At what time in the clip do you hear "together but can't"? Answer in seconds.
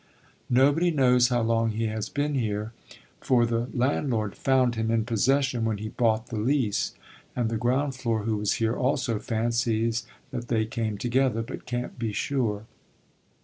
10.97-11.99